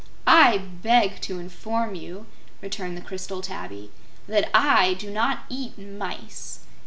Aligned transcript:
"I 0.25 0.57
beg 0.57 1.21
to 1.21 1.37
inform 1.37 1.93
you," 1.93 2.25
returned 2.59 2.97
the 2.97 3.03
crystal 3.03 3.41
tabby, 3.43 3.91
"that 4.25 4.49
I 4.51 4.95
do 4.95 5.11
not 5.11 5.43
eat 5.47 5.77
mice. 5.77 6.61